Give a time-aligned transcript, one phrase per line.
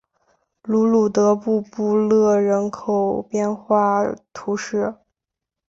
[0.63, 3.99] 卢鲁德布布勒人口变化
[4.33, 4.95] 图示